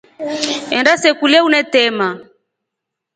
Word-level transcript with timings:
Enda 0.77 0.93
se 1.01 1.09
kulya 1.19 1.39
unetrema. 1.47 2.09